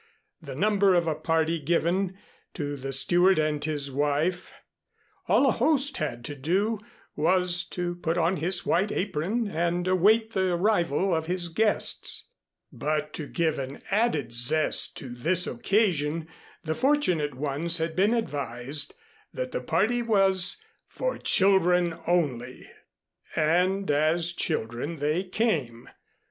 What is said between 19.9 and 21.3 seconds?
was "for